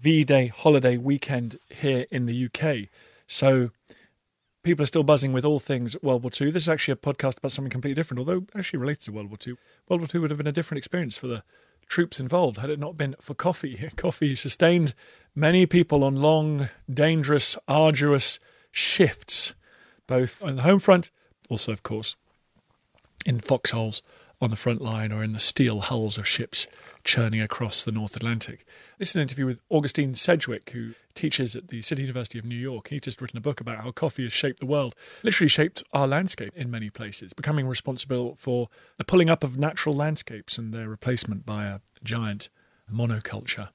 V 0.00 0.24
Day 0.24 0.46
holiday 0.46 0.96
weekend 0.96 1.58
here 1.68 2.06
in 2.10 2.24
the 2.24 2.46
UK. 2.46 2.88
So 3.26 3.70
people 4.62 4.82
are 4.82 4.86
still 4.86 5.02
buzzing 5.02 5.34
with 5.34 5.44
all 5.44 5.58
things 5.58 5.94
World 6.02 6.22
War 6.22 6.30
II. 6.40 6.50
This 6.50 6.62
is 6.62 6.68
actually 6.70 6.92
a 6.92 6.96
podcast 6.96 7.36
about 7.36 7.52
something 7.52 7.70
completely 7.70 7.96
different, 7.96 8.18
although 8.18 8.46
actually 8.54 8.78
related 8.78 9.04
to 9.04 9.12
World 9.12 9.28
War 9.28 9.38
II. 9.46 9.56
World 9.88 10.00
War 10.00 10.08
II 10.12 10.20
would 10.22 10.30
have 10.30 10.38
been 10.38 10.46
a 10.46 10.52
different 10.52 10.78
experience 10.78 11.18
for 11.18 11.26
the 11.26 11.42
troops 11.86 12.18
involved 12.18 12.58
had 12.58 12.70
it 12.70 12.78
not 12.78 12.96
been 12.96 13.14
for 13.20 13.34
coffee. 13.34 13.90
Coffee 13.96 14.34
sustained 14.34 14.94
many 15.34 15.66
people 15.66 16.02
on 16.02 16.16
long, 16.16 16.70
dangerous, 16.90 17.58
arduous 17.68 18.40
shifts, 18.72 19.54
both 20.06 20.42
on 20.42 20.56
the 20.56 20.62
home 20.62 20.78
front, 20.78 21.10
also, 21.50 21.72
of 21.72 21.82
course, 21.82 22.16
in 23.26 23.38
foxholes 23.38 24.02
on 24.40 24.50
the 24.50 24.56
front 24.56 24.80
line 24.80 25.12
or 25.12 25.22
in 25.22 25.32
the 25.32 25.38
steel 25.38 25.80
hulls 25.80 26.16
of 26.16 26.26
ships 26.26 26.66
churning 27.04 27.40
across 27.40 27.84
the 27.84 27.92
North 27.92 28.16
Atlantic. 28.16 28.64
This 28.98 29.10
is 29.10 29.16
an 29.16 29.22
interview 29.22 29.46
with 29.46 29.60
Augustine 29.68 30.14
Sedgewick, 30.14 30.70
who 30.70 30.94
teaches 31.14 31.54
at 31.54 31.68
the 31.68 31.82
City 31.82 32.02
University 32.02 32.38
of 32.38 32.44
New 32.44 32.56
York. 32.56 32.88
He's 32.88 33.02
just 33.02 33.20
written 33.20 33.38
a 33.38 33.42
book 33.42 33.60
about 33.60 33.82
how 33.82 33.90
coffee 33.90 34.22
has 34.24 34.32
shaped 34.32 34.60
the 34.60 34.66
world, 34.66 34.94
literally 35.22 35.48
shaped 35.48 35.82
our 35.92 36.06
landscape 36.06 36.52
in 36.54 36.70
many 36.70 36.88
places, 36.88 37.32
becoming 37.32 37.66
responsible 37.66 38.34
for 38.36 38.68
the 38.96 39.04
pulling 39.04 39.28
up 39.28 39.44
of 39.44 39.58
natural 39.58 39.94
landscapes 39.94 40.56
and 40.56 40.72
their 40.72 40.88
replacement 40.88 41.44
by 41.44 41.66
a 41.66 41.80
giant 42.02 42.48
monoculture 42.90 43.70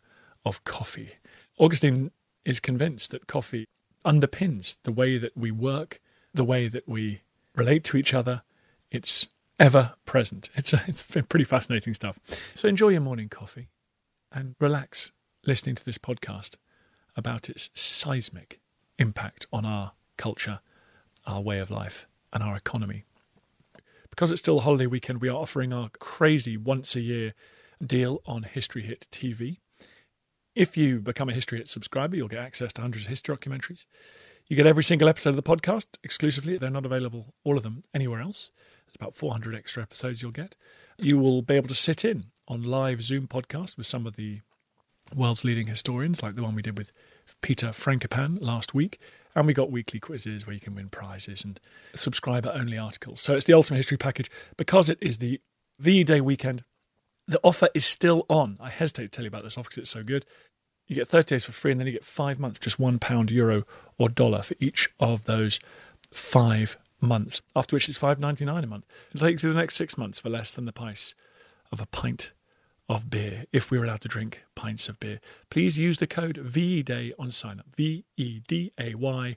of 0.46 0.64
coffee. 0.64 1.14
Augustine 1.58 2.12
is 2.44 2.60
convinced 2.60 3.12
that 3.12 3.28
coffee 3.28 3.66
underpins 4.06 4.78
the 4.84 4.92
way 4.92 5.18
that 5.18 5.36
we 5.36 5.52
work, 5.52 6.00
the 6.34 6.44
way 6.44 6.68
that 6.68 6.88
we 6.88 7.22
relate 7.56 7.84
to 7.84 7.98
each 7.98 8.14
other. 8.14 8.44
It's 8.92 9.28
ever 9.60 9.94
present. 10.06 10.50
It's 10.56 10.74
a, 10.74 10.82
it's 10.88 11.04
pretty 11.04 11.46
fascinating 11.46 11.94
stuff. 11.94 12.20
So 12.56 12.68
enjoy 12.68 12.90
your 12.90 13.02
morning 13.02 13.30
coffee 13.30 13.70
and 14.32 14.56
relax 14.60 15.12
listening 15.46 15.76
to 15.76 15.86
this 15.86 15.98
podcast 15.98 16.58
about 17.16 17.50
its 17.50 17.70
seismic 17.74 18.60
impact 19.00 19.48
on 19.52 19.66
our 19.66 19.94
culture, 20.18 20.60
our 21.26 21.42
way 21.42 21.60
of 21.60 21.72
life, 21.72 22.08
and 22.34 22.44
our 22.44 22.56
economy. 22.56 23.06
Because 24.10 24.32
it's 24.32 24.42
still 24.42 24.60
a 24.60 24.62
holiday 24.62 24.88
weekend, 24.88 25.22
we 25.22 25.30
are 25.30 25.38
offering 25.38 25.74
our 25.74 25.90
crazy 26.00 26.58
once 26.58 26.96
a 26.96 27.02
year 27.02 27.34
deal 27.86 28.22
on 28.26 28.44
History 28.44 28.82
Hit 28.82 29.08
TV. 29.12 29.60
If 30.56 30.78
you 30.78 31.02
become 31.02 31.28
a 31.28 31.34
History 31.34 31.58
Hit 31.58 31.68
subscriber, 31.68 32.16
you'll 32.16 32.30
get 32.30 32.40
access 32.40 32.72
to 32.74 32.82
hundreds 32.82 33.06
of 33.06 33.10
history 33.10 33.36
documentaries. 33.36 33.86
You 34.48 34.56
get 34.56 34.68
every 34.68 34.84
single 34.84 35.10
episode 35.10 35.32
of 35.32 35.36
the 35.36 35.44
podcast 35.44 35.88
exclusively. 36.04 36.58
They're 36.58 36.70
not 36.70 36.86
available, 36.86 37.34
all 37.44 37.58
of 37.58 37.64
them, 37.64 37.84
anywhere 37.94 38.22
else. 38.22 38.52
There's 38.96 39.08
about 39.08 39.16
400 39.16 39.56
extra 39.56 39.84
episodes 39.84 40.22
you'll 40.22 40.32
get. 40.32 40.56
You 40.98 41.18
will 41.18 41.42
be 41.42 41.56
able 41.56 41.68
to 41.68 41.76
sit 41.76 42.06
in 42.06 42.28
on 42.48 42.64
live 42.64 43.02
Zoom 43.02 43.28
podcasts 43.28 43.78
with 43.78 43.86
some 43.86 44.08
of 44.08 44.16
the 44.16 44.40
world's 45.14 45.44
leading 45.44 45.68
historians, 45.68 46.24
like 46.24 46.36
the 46.36 46.44
one 46.44 46.56
we 46.56 46.62
did 46.62 46.78
with 46.78 46.92
Peter 47.42 47.68
Frankopan 47.68 48.38
last 48.42 48.74
week. 48.74 49.00
And 49.36 49.48
we 49.48 49.54
got 49.54 49.70
weekly 49.70 50.00
quizzes 50.00 50.48
where 50.48 50.54
you 50.54 50.62
can 50.62 50.76
win 50.76 50.88
prizes 50.88 51.44
and 51.44 51.60
subscriber 51.94 52.52
only 52.56 52.78
articles. 52.78 53.20
So 53.20 53.36
it's 53.36 53.46
the 53.46 53.54
Ultimate 53.54 53.78
History 53.78 53.98
Package. 53.98 54.32
Because 54.56 54.90
it 54.90 54.98
is 55.02 55.18
the 55.18 55.42
V 55.80 56.06
Day 56.06 56.22
weekend, 56.22 56.64
the 57.28 57.42
offer 57.44 57.68
is 57.74 57.86
still 57.86 58.26
on. 58.30 58.58
I 58.62 58.70
hesitate 58.70 59.04
to 59.04 59.10
tell 59.10 59.26
you 59.26 59.30
about 59.30 59.44
this 59.44 59.58
offer 59.58 59.68
because 59.68 59.80
it's 59.80 59.92
so 59.92 60.04
good. 60.04 60.26
You 60.88 60.96
get 60.96 61.08
30 61.08 61.36
days 61.36 61.44
for 61.44 61.52
free 61.52 61.72
and 61.72 61.80
then 61.80 61.88
you 61.88 61.94
get 61.94 62.06
five 62.06 62.40
months, 62.40 62.60
just 62.60 62.80
one 62.80 63.00
pound, 63.00 63.30
euro, 63.30 63.64
or 63.98 64.08
dollar 64.08 64.44
for 64.44 64.56
each 64.60 64.90
of 65.02 65.26
those 65.26 65.60
five 66.12 66.78
months, 67.06 67.42
after 67.56 67.76
which 67.76 67.88
it's 67.90 67.98
five 67.98 68.20
ninety 68.20 68.46
nine 68.46 68.64
a 68.64 68.68
month. 68.68 68.86
It'll 69.14 69.26
take 69.26 69.34
you 69.34 69.38
through 69.40 69.54
the 69.54 69.60
next 69.60 69.76
six 69.76 69.98
months 69.98 70.20
for 70.20 70.30
less 70.30 70.56
than 70.56 70.66
the 70.66 70.74
price 70.74 71.16
of 71.72 71.82
a 71.82 71.86
pint 71.86 72.34
of 72.88 73.10
beer, 73.10 73.46
if 73.52 73.72
we're 73.72 73.84
allowed 73.84 74.02
to 74.02 74.08
drink 74.08 74.44
pints 74.54 74.88
of 74.88 75.00
beer. 75.00 75.20
Please 75.50 75.80
use 75.80 75.98
the 75.98 76.06
code 76.06 76.38
VEDAY 76.38 77.14
on 77.18 77.32
sign 77.32 77.60
up, 77.60 77.66
V 77.76 78.06
E 78.16 78.42
D 78.48 78.72
A 78.80 78.94
Y 78.94 79.36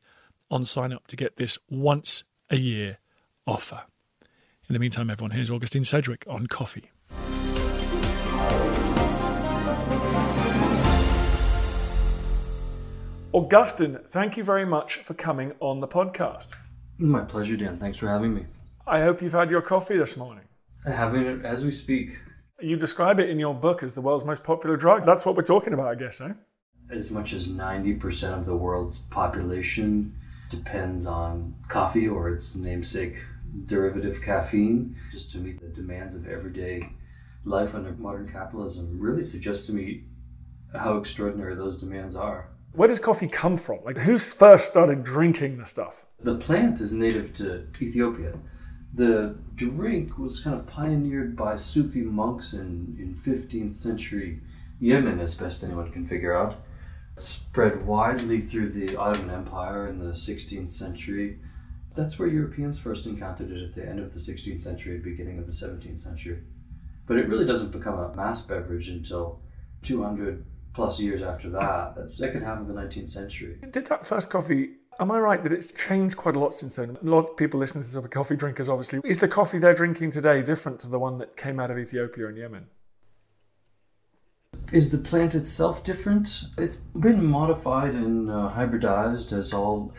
on 0.50 0.64
sign 0.64 0.92
up 0.92 1.06
to 1.06 1.16
get 1.16 1.36
this 1.36 1.58
once 1.70 2.24
a 2.50 2.56
year 2.56 2.98
offer. 3.46 3.82
In 4.68 4.74
the 4.74 4.78
meantime, 4.78 5.08
everyone, 5.08 5.30
here's 5.30 5.50
Augustine 5.50 5.84
Sedgewick 5.84 6.24
on 6.28 6.46
coffee. 6.46 6.90
Augustine, 13.32 13.98
thank 14.10 14.36
you 14.36 14.44
very 14.44 14.66
much 14.66 14.96
for 14.96 15.14
coming 15.14 15.52
on 15.60 15.80
the 15.80 15.88
podcast. 15.88 16.54
My 16.98 17.20
pleasure, 17.20 17.56
Dan. 17.56 17.78
Thanks 17.78 17.98
for 17.98 18.08
having 18.08 18.34
me. 18.34 18.46
I 18.86 19.00
hope 19.00 19.22
you've 19.22 19.32
had 19.32 19.50
your 19.50 19.62
coffee 19.62 19.96
this 19.96 20.16
morning. 20.16 20.44
Having 20.84 21.26
it 21.26 21.44
as 21.44 21.64
we 21.64 21.70
speak. 21.70 22.18
You 22.60 22.76
describe 22.76 23.20
it 23.20 23.30
in 23.30 23.38
your 23.38 23.54
book 23.54 23.84
as 23.84 23.94
the 23.94 24.00
world's 24.00 24.24
most 24.24 24.42
popular 24.42 24.76
drug. 24.76 25.06
That's 25.06 25.24
what 25.24 25.36
we're 25.36 25.42
talking 25.42 25.74
about, 25.74 25.88
I 25.88 25.94
guess, 25.94 26.20
eh? 26.20 26.32
As 26.90 27.10
much 27.10 27.32
as 27.32 27.46
90% 27.46 28.36
of 28.36 28.46
the 28.46 28.56
world's 28.56 28.98
population 29.10 30.12
depends 30.50 31.06
on 31.06 31.54
coffee 31.68 32.08
or 32.08 32.30
its 32.30 32.56
namesake 32.56 33.16
derivative 33.66 34.20
caffeine, 34.22 34.96
just 35.12 35.30
to 35.32 35.38
meet 35.38 35.60
the 35.60 35.68
demands 35.68 36.16
of 36.16 36.26
everyday 36.26 36.88
life 37.44 37.74
under 37.74 37.92
modern 37.92 38.28
capitalism, 38.28 38.98
really 38.98 39.22
suggests 39.22 39.66
to 39.66 39.72
me 39.72 40.04
how 40.74 40.96
extraordinary 40.96 41.54
those 41.54 41.78
demands 41.78 42.16
are. 42.16 42.48
Where 42.72 42.88
does 42.88 42.98
coffee 42.98 43.28
come 43.28 43.56
from? 43.56 43.78
Like, 43.84 43.98
who's 43.98 44.32
first 44.32 44.68
started 44.68 45.04
drinking 45.04 45.58
the 45.58 45.66
stuff? 45.66 46.04
The 46.20 46.36
plant 46.36 46.80
is 46.80 46.94
native 46.94 47.32
to 47.34 47.66
Ethiopia. 47.80 48.34
The 48.94 49.36
drink 49.54 50.18
was 50.18 50.40
kind 50.40 50.56
of 50.56 50.66
pioneered 50.66 51.36
by 51.36 51.56
Sufi 51.56 52.02
monks 52.02 52.52
in, 52.52 52.96
in 52.98 53.14
15th 53.14 53.74
century 53.74 54.40
Yemen, 54.80 55.20
as 55.20 55.34
best 55.34 55.62
anyone 55.64 55.90
can 55.92 56.06
figure 56.06 56.34
out. 56.34 56.56
It 57.16 57.22
spread 57.22 57.86
widely 57.86 58.40
through 58.40 58.70
the 58.70 58.96
Ottoman 58.96 59.30
Empire 59.30 59.88
in 59.88 59.98
the 59.98 60.12
16th 60.12 60.70
century. 60.70 61.38
That's 61.94 62.18
where 62.18 62.28
Europeans 62.28 62.78
first 62.78 63.06
encountered 63.06 63.50
it 63.50 63.62
at 63.62 63.74
the 63.74 63.88
end 63.88 63.98
of 63.98 64.12
the 64.12 64.20
16th 64.20 64.60
century, 64.60 64.98
beginning 64.98 65.38
of 65.38 65.46
the 65.46 65.52
17th 65.52 66.00
century. 66.00 66.42
But 67.06 67.16
it 67.16 67.28
really 67.28 67.46
doesn't 67.46 67.72
become 67.72 67.98
a 67.98 68.14
mass 68.14 68.44
beverage 68.44 68.88
until 68.88 69.40
200 69.82 70.44
plus 70.74 71.00
years 71.00 71.22
after 71.22 71.50
that, 71.50 71.96
that 71.96 72.10
second 72.10 72.42
half 72.42 72.60
of 72.60 72.68
the 72.68 72.74
19th 72.74 73.08
century. 73.08 73.58
Did 73.70 73.86
that 73.86 74.06
first 74.06 74.30
coffee 74.30 74.74
Am 75.00 75.12
I 75.12 75.18
right 75.20 75.40
that 75.44 75.52
it's 75.52 75.70
changed 75.70 76.16
quite 76.16 76.34
a 76.34 76.40
lot 76.40 76.52
since 76.52 76.74
then? 76.74 76.98
A 77.00 77.06
lot 77.06 77.30
of 77.30 77.36
people 77.36 77.60
listening 77.60 77.84
to 77.84 77.88
this 77.88 77.96
are 77.96 78.08
coffee 78.08 78.34
drinkers, 78.34 78.68
obviously. 78.68 79.00
Is 79.04 79.20
the 79.20 79.28
coffee 79.28 79.58
they're 79.58 79.74
drinking 79.74 80.10
today 80.10 80.42
different 80.42 80.80
to 80.80 80.88
the 80.88 80.98
one 80.98 81.18
that 81.18 81.36
came 81.36 81.60
out 81.60 81.70
of 81.70 81.78
Ethiopia 81.78 82.26
and 82.26 82.36
Yemen? 82.36 82.66
Is 84.72 84.90
the 84.90 84.98
plant 84.98 85.36
itself 85.36 85.84
different? 85.84 86.46
It's 86.58 86.78
been 86.78 87.24
modified 87.24 87.94
and 87.94 88.28
uh, 88.28 88.50
hybridized 88.56 89.32
as 89.32 89.54
all 89.54 89.94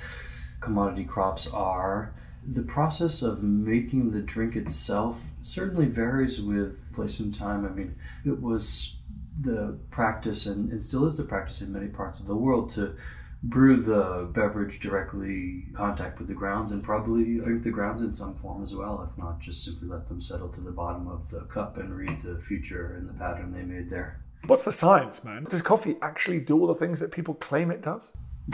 commodity 0.60 1.06
crops 1.06 1.48
are. 1.48 2.14
The 2.46 2.64
process 2.64 3.22
of 3.22 3.42
making 3.42 4.12
the 4.12 4.22
drink 4.22 4.58
itself 4.58 5.18
certainly 5.44 5.86
varies 5.86 6.42
with 6.42 6.94
place 6.94 7.22
and 7.22 7.34
time. 7.34 7.66
I 7.66 7.70
mean, 7.70 7.96
it 8.26 8.42
was 8.42 8.98
the 9.40 9.80
practice 9.92 10.46
and, 10.46 10.70
and 10.74 10.84
still 10.84 11.06
is 11.06 11.16
the 11.16 11.24
practice 11.24 11.62
in 11.62 11.72
many 11.72 11.88
parts 11.88 12.20
of 12.20 12.28
the 12.28 12.36
world 12.36 12.72
to 12.72 12.96
brew 13.42 13.78
the 13.78 14.30
beverage 14.34 14.80
directly 14.82 15.66
contact 15.74 16.20
with 16.20 16.28
the 16.28 16.34
grounds 16.34 16.72
and 16.72 16.84
probably 16.84 17.38
drink 17.38 17.64
the 17.64 17.70
grounds 17.70 18.02
in 18.02 18.12
some 18.12 18.36
form 18.36 18.64
as 18.64 18.74
well 18.74 19.10
if 19.10 19.18
not 19.18 19.40
just 19.40 19.64
simply 19.64 19.88
let 19.88 20.10
them 20.10 20.22
settle 20.22 20.50
to 20.50 20.60
the 20.60 20.72
bottom 20.72 21.08
of 21.08 21.30
the 21.32 21.40
cup 21.42 21.78
and 21.78 21.96
read 21.96 22.22
the 22.22 22.38
future 22.42 22.96
and 22.98 23.08
the 23.08 23.14
pattern 23.14 23.54
they 23.54 23.64
made 23.64 23.90
there 23.90 24.20
What's 24.46 24.64
the 24.64 24.72
science, 24.72 25.24
man? 25.24 25.46
Does 25.50 25.62
coffee 25.62 25.98
actually 26.02 26.40
do 26.40 26.60
all 26.60 26.68
the 26.68 26.74
things 26.74 27.00
that 27.00 27.12
people 27.12 27.34
claim 27.36 27.72
it 27.72 27.82
does? 27.82 28.14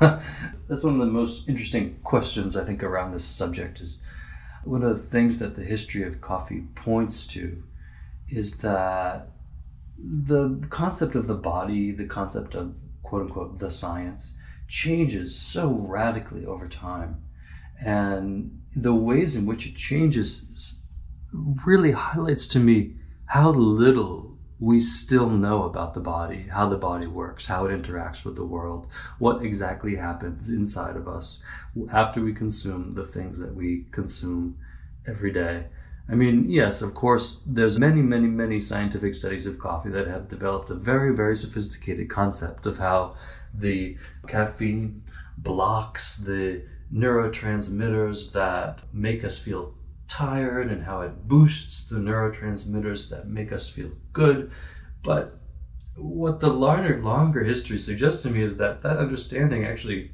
That's 0.00 0.84
one 0.84 0.94
of 0.94 0.98
the 0.98 1.06
most 1.06 1.48
interesting 1.48 1.98
questions 2.04 2.56
I 2.56 2.64
think 2.64 2.82
around 2.82 3.12
this 3.12 3.24
subject 3.24 3.80
is 3.80 3.96
one 4.64 4.82
of 4.82 4.96
the 4.96 5.02
things 5.02 5.38
that 5.38 5.56
the 5.56 5.64
history 5.64 6.02
of 6.02 6.20
coffee 6.20 6.64
points 6.74 7.26
to 7.28 7.62
is 8.28 8.58
that 8.58 9.28
the 9.98 10.60
concept 10.68 11.14
of 11.14 11.26
the 11.26 11.34
body, 11.34 11.90
the 11.90 12.04
concept 12.04 12.54
of 12.54 12.76
quote 13.02 13.22
unquote 13.22 13.58
the 13.58 13.70
science 13.70 14.34
changes 14.68 15.36
so 15.36 15.68
radically 15.68 16.46
over 16.46 16.68
time. 16.68 17.22
And 17.84 18.60
the 18.74 18.94
ways 18.94 19.36
in 19.36 19.46
which 19.46 19.66
it 19.66 19.74
changes 19.74 20.80
really 21.64 21.92
highlights 21.92 22.46
to 22.48 22.60
me 22.60 22.94
how 23.26 23.50
little 23.50 24.38
we 24.60 24.78
still 24.78 25.30
know 25.30 25.64
about 25.64 25.94
the 25.94 26.00
body, 26.00 26.46
how 26.52 26.68
the 26.68 26.76
body 26.76 27.06
works, 27.06 27.46
how 27.46 27.64
it 27.64 27.82
interacts 27.82 28.24
with 28.24 28.36
the 28.36 28.44
world, 28.44 28.86
what 29.18 29.42
exactly 29.42 29.96
happens 29.96 30.50
inside 30.50 30.96
of 30.96 31.08
us 31.08 31.42
after 31.90 32.20
we 32.20 32.34
consume 32.34 32.92
the 32.92 33.06
things 33.06 33.38
that 33.38 33.54
we 33.54 33.86
consume 33.90 34.58
every 35.08 35.32
day. 35.32 35.64
I 36.10 36.16
mean, 36.16 36.50
yes, 36.50 36.82
of 36.82 36.92
course, 36.94 37.40
there's 37.46 37.78
many, 37.78 38.02
many, 38.02 38.26
many 38.26 38.58
scientific 38.58 39.14
studies 39.14 39.46
of 39.46 39.60
coffee 39.60 39.90
that 39.90 40.08
have 40.08 40.26
developed 40.26 40.68
a 40.70 40.74
very, 40.74 41.14
very 41.14 41.36
sophisticated 41.36 42.10
concept 42.10 42.66
of 42.66 42.78
how 42.78 43.14
the 43.54 43.96
caffeine 44.26 45.02
blocks 45.38 46.16
the 46.16 46.62
neurotransmitters 46.92 48.32
that 48.32 48.80
make 48.92 49.22
us 49.22 49.38
feel 49.38 49.74
tired 50.08 50.72
and 50.72 50.82
how 50.82 51.02
it 51.02 51.28
boosts 51.28 51.88
the 51.88 51.96
neurotransmitters 51.96 53.08
that 53.10 53.28
make 53.28 53.52
us 53.52 53.68
feel 53.68 53.92
good. 54.12 54.50
But 55.04 55.38
what 55.94 56.40
the 56.40 56.52
longer, 56.52 57.00
longer 57.00 57.44
history 57.44 57.78
suggests 57.78 58.24
to 58.24 58.30
me 58.30 58.42
is 58.42 58.56
that 58.56 58.82
that 58.82 58.96
understanding 58.96 59.64
actually 59.64 60.10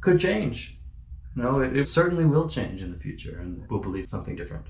could 0.00 0.20
change. 0.20 0.78
Know, 1.36 1.60
it, 1.60 1.76
it 1.76 1.86
certainly 1.86 2.24
will 2.24 2.48
change 2.48 2.82
in 2.82 2.90
the 2.92 2.98
future, 2.98 3.38
and 3.38 3.64
we'll 3.70 3.80
believe 3.80 4.08
something 4.08 4.34
different 4.34 4.66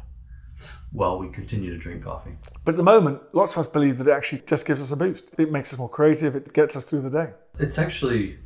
while 0.93 1.19
we 1.19 1.29
continue 1.29 1.71
to 1.71 1.79
drink 1.79 2.05
coffee. 2.05 2.37
But 2.65 2.75
at 2.75 2.77
the 2.77 2.83
moment, 2.83 3.21
lots 3.33 3.53
of 3.53 3.59
us 3.59 3.67
believe 3.67 3.99
that 3.99 4.09
it 4.09 4.13
actually 4.13 4.43
just 4.47 4.67
gives 4.67 4.81
us 4.81 4.93
a 4.93 4.97
boost. 4.97 5.39
It 5.39 5.51
makes 5.51 5.73
us 5.73 5.79
more 5.79 5.89
creative, 5.89 6.37
it 6.37 6.53
gets 6.53 6.77
us 6.77 6.85
through 6.85 7.03
the 7.03 7.11
day. 7.11 7.31
It's 7.59 7.79
actually 7.79 8.39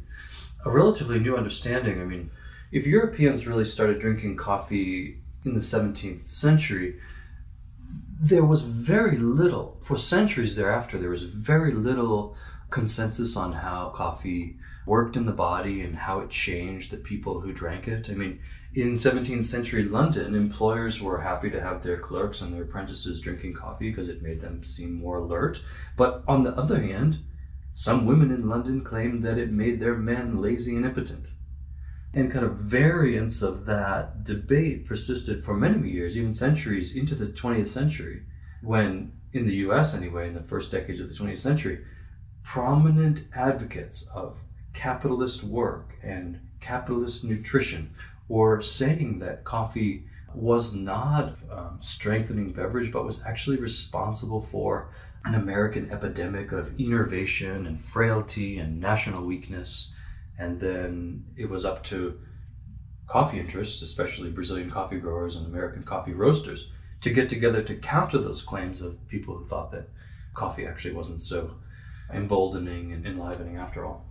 a 0.64 0.70
relatively 0.70 1.18
new 1.18 1.36
understanding. 1.36 2.00
I 2.00 2.04
mean, 2.04 2.30
if 2.70 2.86
Europeans 2.86 3.46
really 3.46 3.64
started 3.64 3.98
drinking 3.98 4.36
coffee 4.36 5.22
in 5.44 5.54
the 5.54 5.60
17th 5.60 6.22
century, 6.22 7.00
there 8.20 8.44
was 8.44 8.62
very 8.62 9.18
little, 9.18 9.76
for 9.80 9.96
centuries 9.96 10.56
thereafter, 10.56 10.98
there 10.98 11.10
was 11.10 11.24
very 11.24 11.72
little 11.72 12.36
consensus 12.70 13.36
on 13.36 13.52
how 13.52 13.90
coffee 13.94 14.56
worked 14.86 15.16
in 15.16 15.26
the 15.26 15.32
body 15.32 15.80
and 15.80 15.96
how 15.96 16.20
it 16.20 16.30
changed 16.30 16.90
the 16.90 16.96
people 16.96 17.40
who 17.40 17.52
drank 17.52 17.88
it. 17.88 18.10
I 18.10 18.14
mean, 18.14 18.40
in 18.74 18.92
17th 18.92 19.44
century 19.44 19.84
London, 19.84 20.34
employers 20.34 21.00
were 21.00 21.20
happy 21.20 21.50
to 21.50 21.60
have 21.60 21.82
their 21.82 21.98
clerks 21.98 22.40
and 22.40 22.52
their 22.52 22.64
apprentices 22.64 23.20
drinking 23.20 23.54
coffee 23.54 23.90
because 23.90 24.08
it 24.08 24.22
made 24.22 24.40
them 24.40 24.62
seem 24.64 24.94
more 24.94 25.18
alert. 25.18 25.62
But 25.96 26.24
on 26.28 26.42
the 26.42 26.56
other 26.56 26.80
hand, 26.80 27.18
some 27.72 28.06
women 28.06 28.30
in 28.30 28.48
London 28.48 28.82
claimed 28.82 29.22
that 29.22 29.38
it 29.38 29.50
made 29.50 29.80
their 29.80 29.96
men 29.96 30.40
lazy 30.40 30.76
and 30.76 30.84
impotent 30.84 31.28
and 32.14 32.30
kind 32.30 32.44
of 32.44 32.56
variants 32.56 33.42
of 33.42 33.66
that 33.66 34.22
debate 34.24 34.86
persisted 34.86 35.44
for 35.44 35.54
many, 35.54 35.88
years, 35.88 36.16
even 36.16 36.32
centuries 36.32 36.94
into 36.94 37.14
the 37.14 37.26
20th 37.26 37.66
century, 37.66 38.22
when, 38.62 39.12
in 39.32 39.46
the 39.46 39.56
US 39.56 39.94
anyway, 39.94 40.28
in 40.28 40.34
the 40.34 40.42
first 40.42 40.70
decades 40.70 41.00
of 41.00 41.08
the 41.08 41.14
20th 41.14 41.40
century, 41.40 41.84
prominent 42.44 43.26
advocates 43.34 44.06
of 44.14 44.38
capitalist 44.74 45.42
work 45.42 45.94
and 46.02 46.40
capitalist 46.60 47.24
nutrition 47.24 47.94
or 48.28 48.60
saying 48.60 49.18
that 49.20 49.44
coffee 49.44 50.04
was 50.34 50.74
not 50.74 51.36
um, 51.50 51.78
strengthening 51.80 52.52
beverage, 52.52 52.92
but 52.92 53.04
was 53.04 53.22
actually 53.24 53.56
responsible 53.56 54.40
for 54.40 54.90
an 55.24 55.34
American 55.34 55.90
epidemic 55.90 56.52
of 56.52 56.78
enervation 56.78 57.66
and 57.66 57.80
frailty 57.80 58.58
and 58.58 58.80
national 58.80 59.24
weakness 59.24 59.94
and 60.38 60.58
then 60.58 61.24
it 61.36 61.48
was 61.48 61.64
up 61.64 61.82
to 61.84 62.18
coffee 63.06 63.38
interests, 63.38 63.82
especially 63.82 64.30
Brazilian 64.30 64.70
coffee 64.70 64.98
growers 64.98 65.36
and 65.36 65.46
American 65.46 65.82
coffee 65.82 66.12
roasters, 66.12 66.68
to 67.00 67.10
get 67.10 67.28
together 67.28 67.62
to 67.62 67.74
counter 67.76 68.18
those 68.18 68.42
claims 68.42 68.80
of 68.80 69.06
people 69.08 69.36
who 69.36 69.44
thought 69.44 69.70
that 69.70 69.88
coffee 70.32 70.66
actually 70.66 70.94
wasn't 70.94 71.20
so 71.20 71.54
emboldening 72.12 72.92
and 72.92 73.06
enlivening 73.06 73.56
after 73.56 73.84
all. 73.84 74.04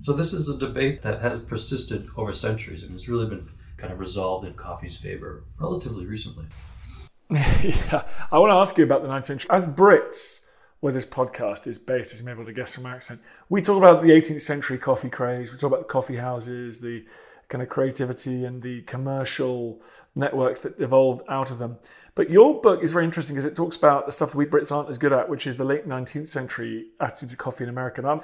So 0.00 0.12
this 0.12 0.32
is 0.32 0.48
a 0.48 0.56
debate 0.56 1.02
that 1.02 1.20
has 1.20 1.40
persisted 1.40 2.08
over 2.16 2.32
centuries 2.32 2.82
and 2.82 2.92
has 2.92 3.08
really 3.08 3.26
been 3.26 3.48
kind 3.76 3.92
of 3.92 3.98
resolved 3.98 4.46
in 4.46 4.54
coffee's 4.54 4.96
favor 4.96 5.44
relatively 5.58 6.06
recently. 6.06 6.46
yeah, 7.30 8.04
I 8.32 8.38
want 8.38 8.50
to 8.50 8.56
ask 8.56 8.78
you 8.78 8.84
about 8.84 9.02
the 9.02 9.08
19th 9.08 9.26
century. 9.26 9.50
As 9.50 9.66
Brits, 9.66 10.44
where 10.80 10.92
this 10.92 11.04
podcast 11.04 11.66
is 11.66 11.78
based, 11.78 12.12
as 12.12 12.20
you 12.20 12.26
may 12.26 12.32
be 12.32 12.36
able 12.40 12.46
to 12.46 12.52
guess 12.52 12.74
from 12.74 12.84
my 12.84 12.94
accent. 12.94 13.20
We 13.48 13.60
talk 13.62 13.76
about 13.76 14.02
the 14.02 14.10
18th 14.10 14.40
century 14.42 14.78
coffee 14.78 15.10
craze. 15.10 15.50
We 15.50 15.58
talk 15.58 15.68
about 15.68 15.80
the 15.80 15.92
coffee 15.92 16.16
houses, 16.16 16.80
the 16.80 17.04
kind 17.48 17.62
of 17.62 17.68
creativity 17.68 18.44
and 18.44 18.62
the 18.62 18.82
commercial 18.82 19.82
networks 20.14 20.60
that 20.60 20.78
evolved 20.78 21.22
out 21.28 21.50
of 21.50 21.58
them. 21.58 21.78
But 22.14 22.30
your 22.30 22.60
book 22.60 22.82
is 22.82 22.92
very 22.92 23.04
interesting 23.04 23.34
because 23.34 23.46
it 23.46 23.56
talks 23.56 23.76
about 23.76 24.06
the 24.06 24.12
stuff 24.12 24.32
that 24.32 24.36
we 24.36 24.46
Brits 24.46 24.70
aren't 24.70 24.88
as 24.88 24.98
good 24.98 25.12
at, 25.12 25.28
which 25.28 25.46
is 25.46 25.56
the 25.56 25.64
late 25.64 25.88
19th 25.88 26.28
century 26.28 26.86
attitude 27.00 27.30
to 27.30 27.36
coffee 27.36 27.64
in 27.64 27.70
America. 27.70 28.00
And 28.00 28.10
I'm 28.10 28.20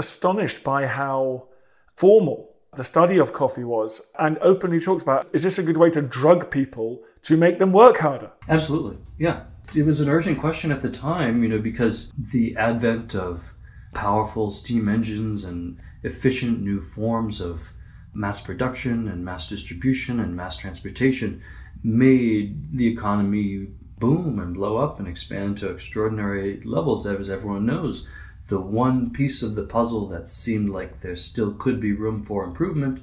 astonished 0.00 0.64
by 0.64 0.86
how 0.86 1.46
formal 1.94 2.38
the 2.76 2.84
study 2.84 3.18
of 3.18 3.32
coffee 3.32 3.64
was 3.64 3.90
and 4.18 4.38
openly 4.38 4.80
talks 4.80 5.02
about 5.02 5.26
is 5.32 5.42
this 5.44 5.58
a 5.58 5.62
good 5.62 5.76
way 5.76 5.90
to 5.90 6.02
drug 6.02 6.50
people 6.50 7.02
to 7.22 7.36
make 7.36 7.58
them 7.58 7.72
work 7.72 7.98
harder? 7.98 8.30
Absolutely. 8.48 8.96
Yeah 9.18 9.44
it 9.74 9.86
was 9.86 10.00
an 10.00 10.08
urgent 10.08 10.38
question 10.38 10.72
at 10.72 10.82
the 10.82 10.90
time, 10.90 11.42
you 11.42 11.48
know, 11.48 11.58
because 11.58 12.12
the 12.16 12.56
advent 12.56 13.14
of 13.14 13.54
powerful 13.94 14.50
steam 14.50 14.88
engines 14.88 15.44
and 15.44 15.80
efficient 16.02 16.60
new 16.60 16.80
forms 16.80 17.40
of 17.40 17.70
mass 18.12 18.40
production 18.40 19.08
and 19.08 19.24
mass 19.24 19.48
distribution 19.48 20.18
and 20.18 20.34
mass 20.34 20.56
transportation 20.56 21.42
made 21.82 22.76
the 22.76 22.86
economy 22.86 23.68
boom 23.98 24.38
and 24.38 24.54
blow 24.54 24.78
up 24.78 24.98
and 24.98 25.06
expand 25.06 25.58
to 25.58 25.70
extraordinary 25.70 26.60
levels, 26.64 27.06
as 27.06 27.30
everyone 27.30 27.66
knows. 27.66 28.08
The 28.48 28.60
one 28.60 29.10
piece 29.10 29.42
of 29.42 29.54
the 29.54 29.64
puzzle 29.64 30.08
that 30.08 30.26
seemed 30.26 30.70
like 30.70 31.00
there 31.00 31.16
still 31.16 31.52
could 31.52 31.80
be 31.80 31.92
room 31.92 32.22
for 32.24 32.44
improvement 32.44 33.02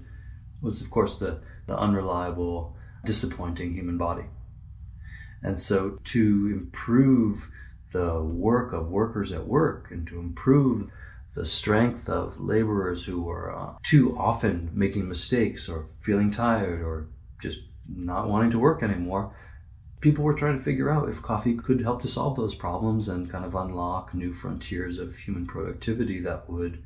was, 0.61 0.81
of 0.81 0.89
course, 0.89 1.17
the, 1.17 1.39
the 1.67 1.77
unreliable, 1.77 2.75
disappointing 3.05 3.73
human 3.73 3.97
body. 3.97 4.25
And 5.43 5.59
so, 5.59 5.99
to 6.05 6.49
improve 6.51 7.51
the 7.91 8.21
work 8.21 8.73
of 8.73 8.89
workers 8.89 9.31
at 9.31 9.47
work 9.47 9.91
and 9.91 10.05
to 10.07 10.19
improve 10.19 10.91
the 11.33 11.45
strength 11.45 12.09
of 12.09 12.39
laborers 12.39 13.05
who 13.05 13.29
are 13.29 13.55
uh, 13.55 13.73
too 13.83 14.17
often 14.17 14.71
making 14.73 15.07
mistakes 15.07 15.69
or 15.69 15.85
feeling 15.99 16.31
tired 16.31 16.81
or 16.81 17.07
just 17.39 17.61
not 17.87 18.27
wanting 18.27 18.51
to 18.51 18.59
work 18.59 18.83
anymore, 18.83 19.33
people 20.01 20.23
were 20.23 20.33
trying 20.33 20.57
to 20.57 20.63
figure 20.63 20.89
out 20.89 21.09
if 21.09 21.21
coffee 21.21 21.55
could 21.55 21.81
help 21.81 22.01
to 22.01 22.07
solve 22.07 22.35
those 22.35 22.53
problems 22.53 23.07
and 23.07 23.29
kind 23.29 23.45
of 23.45 23.55
unlock 23.55 24.13
new 24.13 24.33
frontiers 24.33 24.99
of 24.99 25.15
human 25.15 25.45
productivity 25.45 26.19
that 26.21 26.49
would, 26.49 26.83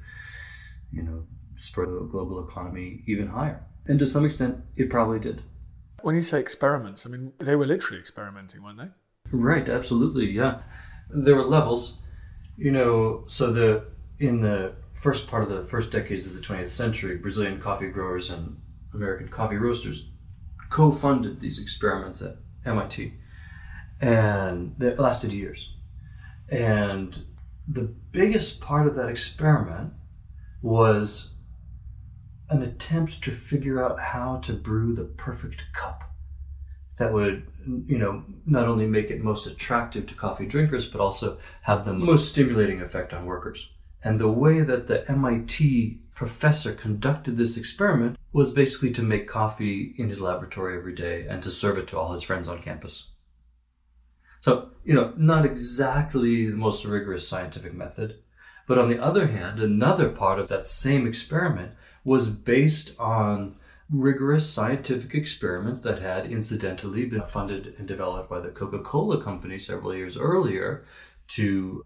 you 0.91 1.03
know, 1.03 1.25
spur 1.57 1.85
the 1.85 1.99
global 2.05 2.45
economy 2.47 3.03
even 3.07 3.27
higher. 3.27 3.63
And 3.85 3.99
to 3.99 4.05
some 4.05 4.25
extent, 4.25 4.57
it 4.75 4.89
probably 4.89 5.19
did. 5.19 5.41
When 6.01 6.15
you 6.15 6.21
say 6.21 6.39
experiments, 6.39 7.05
I 7.05 7.09
mean, 7.09 7.33
they 7.39 7.55
were 7.55 7.67
literally 7.67 7.99
experimenting, 7.99 8.63
weren't 8.63 8.77
they? 8.77 8.89
Right, 9.31 9.67
absolutely, 9.67 10.31
yeah. 10.31 10.61
There 11.09 11.35
were 11.35 11.43
levels, 11.43 11.99
you 12.57 12.71
know, 12.71 13.23
so 13.27 13.51
the 13.51 13.85
in 14.19 14.39
the 14.39 14.73
first 14.93 15.27
part 15.27 15.43
of 15.43 15.49
the 15.49 15.65
first 15.65 15.91
decades 15.91 16.27
of 16.27 16.33
the 16.33 16.41
20th 16.41 16.67
century, 16.67 17.17
Brazilian 17.17 17.59
coffee 17.59 17.89
growers 17.89 18.29
and 18.29 18.59
American 18.93 19.27
coffee 19.27 19.57
roasters 19.57 20.09
co-funded 20.69 21.39
these 21.39 21.61
experiments 21.61 22.21
at 22.21 22.35
MIT. 22.65 23.13
And 23.99 24.75
it 24.81 24.99
lasted 24.99 25.31
years. 25.31 25.73
And 26.49 27.17
the 27.67 27.83
biggest 27.83 28.59
part 28.59 28.87
of 28.87 28.95
that 28.95 29.09
experiment 29.09 29.93
was 30.61 31.33
an 32.49 32.61
attempt 32.61 33.23
to 33.23 33.31
figure 33.31 33.83
out 33.83 33.99
how 33.99 34.37
to 34.37 34.53
brew 34.53 34.93
the 34.93 35.05
perfect 35.05 35.63
cup 35.73 36.11
that 36.97 37.13
would, 37.13 37.47
you 37.87 37.97
know, 37.97 38.23
not 38.45 38.67
only 38.67 38.85
make 38.85 39.09
it 39.09 39.23
most 39.23 39.47
attractive 39.47 40.05
to 40.07 40.13
coffee 40.13 40.45
drinkers, 40.45 40.85
but 40.85 41.01
also 41.01 41.39
have 41.63 41.85
the 41.85 41.93
most 41.93 42.29
stimulating 42.29 42.81
effect 42.81 43.13
on 43.13 43.25
workers. 43.25 43.71
And 44.03 44.19
the 44.19 44.31
way 44.31 44.61
that 44.61 44.87
the 44.87 45.09
MIT 45.09 46.00
professor 46.15 46.73
conducted 46.73 47.37
this 47.37 47.57
experiment 47.57 48.17
was 48.33 48.53
basically 48.53 48.91
to 48.91 49.01
make 49.01 49.27
coffee 49.27 49.93
in 49.97 50.09
his 50.09 50.21
laboratory 50.21 50.77
every 50.77 50.93
day 50.93 51.25
and 51.27 51.41
to 51.43 51.51
serve 51.51 51.77
it 51.77 51.87
to 51.87 51.99
all 51.99 52.13
his 52.13 52.23
friends 52.23 52.47
on 52.47 52.61
campus. 52.61 53.09
So, 54.41 54.69
you 54.83 54.93
know, 54.93 55.13
not 55.15 55.45
exactly 55.45 56.49
the 56.49 56.57
most 56.57 56.85
rigorous 56.85 57.27
scientific 57.27 57.73
method. 57.73 58.19
But 58.67 58.77
on 58.77 58.89
the 58.89 58.99
other 58.99 59.27
hand, 59.27 59.59
another 59.59 60.09
part 60.09 60.39
of 60.39 60.47
that 60.49 60.67
same 60.67 61.05
experiment 61.05 61.73
was 62.03 62.29
based 62.29 62.97
on 62.99 63.55
rigorous 63.91 64.49
scientific 64.49 65.13
experiments 65.13 65.81
that 65.81 65.99
had 65.99 66.25
incidentally 66.25 67.05
been 67.05 67.23
funded 67.23 67.75
and 67.77 67.87
developed 67.87 68.29
by 68.29 68.39
the 68.39 68.49
Coca 68.49 68.79
Cola 68.79 69.21
Company 69.21 69.59
several 69.59 69.93
years 69.93 70.15
earlier 70.15 70.85
to 71.27 71.83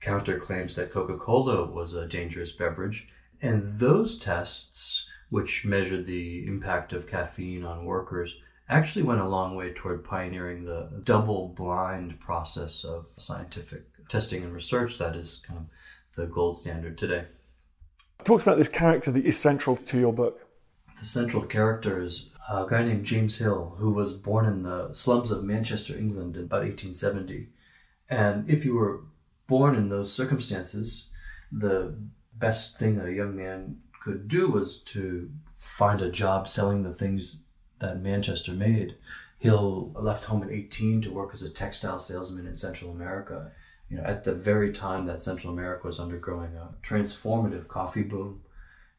counter 0.00 0.38
claims 0.38 0.74
that 0.74 0.92
Coca 0.92 1.16
Cola 1.16 1.66
was 1.66 1.92
a 1.92 2.06
dangerous 2.06 2.52
beverage. 2.52 3.08
And 3.40 3.62
those 3.78 4.18
tests, 4.18 5.08
which 5.30 5.64
measured 5.64 6.06
the 6.06 6.46
impact 6.46 6.92
of 6.92 7.06
caffeine 7.06 7.64
on 7.64 7.84
workers, 7.84 8.36
actually 8.68 9.02
went 9.02 9.20
a 9.20 9.28
long 9.28 9.54
way 9.54 9.72
toward 9.72 10.04
pioneering 10.04 10.64
the 10.64 10.90
double 11.04 11.48
blind 11.48 12.20
process 12.20 12.84
of 12.84 13.06
scientific 13.16 13.84
testing 14.08 14.42
and 14.42 14.52
research 14.52 14.98
that 14.98 15.16
is 15.16 15.42
kind 15.46 15.60
of 15.60 15.70
the 16.16 16.26
gold 16.26 16.56
standard 16.56 16.98
today. 16.98 17.24
Talks 18.24 18.42
about 18.42 18.58
this 18.58 18.68
character 18.68 19.10
that 19.12 19.24
is 19.24 19.38
central 19.38 19.76
to 19.76 19.98
your 19.98 20.12
book. 20.12 20.44
The 20.98 21.06
central 21.06 21.44
character 21.44 22.02
is 22.02 22.30
a 22.50 22.66
guy 22.68 22.82
named 22.82 23.04
James 23.04 23.38
Hill, 23.38 23.76
who 23.78 23.92
was 23.92 24.12
born 24.14 24.46
in 24.46 24.64
the 24.64 24.92
slums 24.92 25.30
of 25.30 25.44
Manchester, 25.44 25.96
England 25.96 26.36
in 26.36 26.44
about 26.44 26.62
1870. 26.62 27.48
And 28.10 28.50
if 28.50 28.64
you 28.64 28.74
were 28.74 29.02
born 29.46 29.76
in 29.76 29.88
those 29.88 30.12
circumstances, 30.12 31.10
the 31.52 31.94
best 32.38 32.78
thing 32.78 33.00
a 33.00 33.10
young 33.10 33.36
man 33.36 33.78
could 34.02 34.28
do 34.28 34.48
was 34.48 34.78
to 34.78 35.30
find 35.54 36.00
a 36.00 36.10
job 36.10 36.48
selling 36.48 36.82
the 36.82 36.94
things 36.94 37.42
that 37.80 38.02
Manchester 38.02 38.52
made. 38.52 38.96
Hill 39.38 39.92
left 39.94 40.24
home 40.24 40.42
at 40.42 40.50
18 40.50 41.02
to 41.02 41.12
work 41.12 41.30
as 41.32 41.42
a 41.42 41.50
textile 41.50 41.98
salesman 41.98 42.46
in 42.46 42.54
Central 42.54 42.90
America. 42.90 43.52
You 43.88 43.98
know, 43.98 44.04
at 44.04 44.24
the 44.24 44.34
very 44.34 44.72
time 44.72 45.06
that 45.06 45.22
Central 45.22 45.52
America 45.52 45.86
was 45.86 46.00
undergoing 46.00 46.54
a 46.56 46.74
transformative 46.82 47.68
coffee 47.68 48.02
boom, 48.02 48.42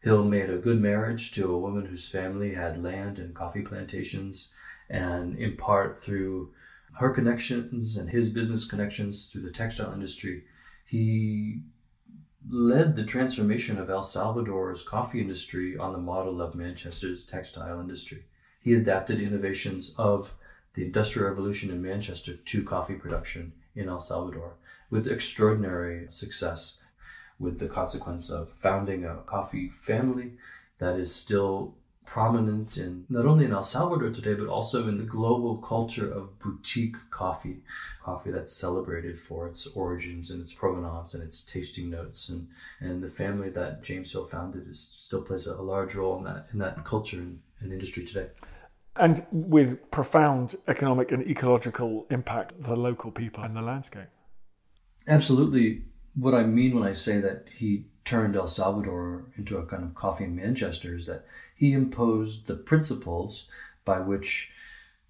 Hill 0.01 0.23
made 0.23 0.49
a 0.49 0.57
good 0.57 0.79
marriage 0.79 1.31
to 1.33 1.53
a 1.53 1.59
woman 1.59 1.85
whose 1.85 2.07
family 2.07 2.53
had 2.53 2.81
land 2.81 3.19
and 3.19 3.35
coffee 3.35 3.61
plantations, 3.61 4.51
and 4.89 5.37
in 5.37 5.57
part 5.57 5.99
through 5.99 6.53
her 6.99 7.09
connections 7.09 7.97
and 7.97 8.09
his 8.09 8.29
business 8.29 8.65
connections 8.65 9.27
through 9.27 9.41
the 9.41 9.51
textile 9.51 9.93
industry, 9.93 10.43
he 10.85 11.61
led 12.47 12.95
the 12.95 13.03
transformation 13.03 13.77
of 13.77 13.89
El 13.89 14.03
Salvador's 14.03 14.83
coffee 14.83 15.19
industry 15.19 15.77
on 15.77 15.91
the 15.91 15.99
model 15.99 16.41
of 16.41 16.55
Manchester's 16.55 17.25
textile 17.25 17.79
industry. 17.79 18.25
He 18.61 18.73
adapted 18.73 19.19
innovations 19.19 19.93
of 19.97 20.35
the 20.73 20.85
Industrial 20.85 21.27
Revolution 21.27 21.69
in 21.69 21.81
Manchester 21.81 22.35
to 22.35 22.63
coffee 22.63 22.93
production 22.93 23.53
in 23.75 23.89
El 23.89 23.99
Salvador 23.99 24.55
with 24.89 25.07
extraordinary 25.07 26.09
success, 26.09 26.79
with 27.39 27.59
the 27.59 27.67
consequence 27.67 28.29
of 28.29 28.51
founding 28.51 29.05
a 29.05 29.17
coffee 29.25 29.69
family 29.69 30.33
that 30.79 30.99
is 30.99 31.13
still 31.13 31.75
prominent 32.09 32.77
in 32.77 33.05
not 33.07 33.27
only 33.27 33.45
in 33.45 33.51
El 33.51 33.61
Salvador 33.61 34.09
today, 34.09 34.33
but 34.33 34.47
also 34.47 34.87
in 34.87 34.97
the 34.97 35.03
global 35.03 35.57
culture 35.57 36.11
of 36.11 36.37
boutique 36.39 36.95
coffee, 37.11 37.57
coffee 38.03 38.31
that's 38.31 38.51
celebrated 38.51 39.19
for 39.19 39.47
its 39.47 39.67
origins 39.67 40.31
and 40.31 40.41
its 40.41 40.51
provenance 40.51 41.13
and 41.13 41.21
its 41.21 41.43
tasting 41.43 41.87
notes. 41.87 42.29
And, 42.29 42.47
and 42.79 43.03
the 43.03 43.09
family 43.09 43.51
that 43.51 43.83
James 43.83 44.11
Hill 44.11 44.25
founded 44.25 44.67
is, 44.67 44.79
still 44.97 45.21
plays 45.21 45.45
a, 45.45 45.53
a 45.53 45.61
large 45.61 45.93
role 45.93 46.17
in 46.17 46.23
that, 46.23 46.47
in 46.51 46.57
that 46.59 46.83
culture 46.83 47.17
and, 47.17 47.39
and 47.59 47.71
industry 47.71 48.03
today. 48.03 48.29
And 48.95 49.23
with 49.31 49.91
profound 49.91 50.55
economic 50.67 51.11
and 51.11 51.21
ecological 51.29 52.07
impact 52.09 52.53
for 52.59 52.69
the 52.69 52.79
local 52.79 53.11
people 53.11 53.43
and 53.43 53.55
the 53.55 53.61
landscape. 53.61 54.09
Absolutely. 55.07 55.83
What 56.19 56.33
I 56.33 56.43
mean 56.43 56.75
when 56.75 56.83
I 56.83 56.91
say 56.91 57.21
that 57.21 57.47
he 57.55 57.85
turned 58.03 58.35
El 58.35 58.47
Salvador 58.47 59.31
into 59.37 59.57
a 59.57 59.65
kind 59.65 59.83
of 59.83 59.95
coffee 59.95 60.27
Manchester 60.27 60.93
is 60.93 61.05
that 61.05 61.25
he 61.55 61.71
imposed 61.71 62.45
the 62.45 62.55
principles 62.55 63.47
by 63.85 64.01
which 64.01 64.51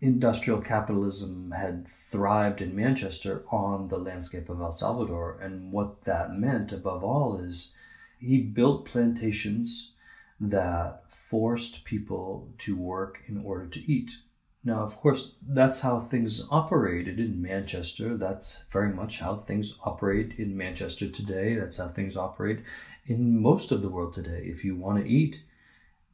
industrial 0.02 0.62
capitalism 0.62 1.50
had 1.50 1.88
thrived 1.88 2.62
in 2.62 2.76
Manchester 2.76 3.44
on 3.50 3.88
the 3.88 3.98
landscape 3.98 4.50
of 4.50 4.62
El 4.62 4.72
Salvador. 4.72 5.40
And 5.42 5.72
what 5.72 6.04
that 6.04 6.34
meant, 6.34 6.72
above 6.72 7.04
all, 7.04 7.40
is 7.40 7.72
he 8.20 8.42
built 8.42 8.86
plantations 8.86 9.94
that 10.40 11.12
forced 11.12 11.86
people 11.86 12.54
to 12.60 12.78
work 12.78 13.24
in 13.28 13.44
order 13.44 13.66
to 13.66 13.92
eat. 13.92 14.12
Now, 14.64 14.84
of 14.84 14.98
course, 14.98 15.32
that's 15.42 15.82
how 15.82 16.00
things 16.00 16.46
operated 16.52 17.20
in 17.20 17.42
Manchester. 17.42 18.18
That's 18.18 18.64
very 18.72 18.94
much 18.94 19.20
how 19.20 19.38
things 19.38 19.78
operate 19.84 20.34
in 20.38 20.58
Manchester 20.58 21.10
today. 21.10 21.56
That's 21.56 21.78
how 21.78 21.88
things 21.88 22.18
operate 22.18 22.60
in 23.06 23.42
most 23.42 23.72
of 23.72 23.82
the 23.82 23.90
world 23.90 24.14
today. 24.14 24.44
If 24.46 24.66
you 24.66 24.76
want 24.76 25.00
to 25.00 25.10
eat, 25.10 25.44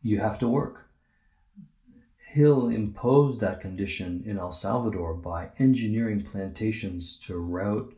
you 0.03 0.19
have 0.19 0.37
to 0.39 0.47
work. 0.47 0.87
Hill 2.27 2.67
imposed 2.67 3.41
that 3.41 3.61
condition 3.61 4.23
in 4.25 4.37
El 4.37 4.51
Salvador 4.51 5.15
by 5.15 5.49
engineering 5.57 6.21
plantations 6.21 7.17
to 7.21 7.39
route 7.39 7.97